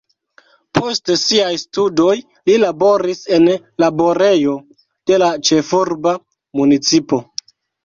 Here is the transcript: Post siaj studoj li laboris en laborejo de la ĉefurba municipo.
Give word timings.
Post 0.77 1.11
siaj 1.23 1.51
studoj 1.63 2.15
li 2.21 2.55
laboris 2.63 3.21
en 3.39 3.47
laborejo 3.85 4.57
de 5.13 5.23
la 5.27 5.31
ĉefurba 5.51 6.17
municipo. 6.65 7.25